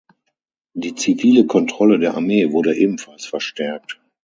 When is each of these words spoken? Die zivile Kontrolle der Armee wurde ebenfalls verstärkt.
Die 0.73 0.95
zivile 0.95 1.45
Kontrolle 1.45 1.99
der 1.99 2.15
Armee 2.15 2.51
wurde 2.51 2.75
ebenfalls 2.75 3.27
verstärkt. 3.27 4.01